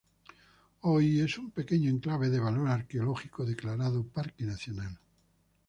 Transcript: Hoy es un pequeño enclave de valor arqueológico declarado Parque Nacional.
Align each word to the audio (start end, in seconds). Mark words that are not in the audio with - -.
Hoy 0.81 1.19
es 1.21 1.37
un 1.37 1.51
pequeño 1.51 1.87
enclave 1.87 2.29
de 2.31 2.39
valor 2.39 2.67
arqueológico 2.69 3.45
declarado 3.45 4.03
Parque 4.03 4.45
Nacional. 4.45 4.97